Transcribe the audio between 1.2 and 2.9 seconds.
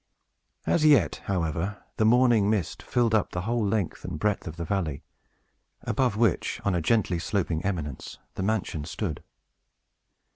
however, the morning mist